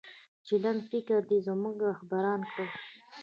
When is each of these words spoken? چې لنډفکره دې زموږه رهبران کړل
چې 0.45 0.53
لنډفکره 0.63 1.21
دې 1.29 1.37
زموږه 1.47 1.83
رهبران 1.91 2.41
کړل 2.51 2.69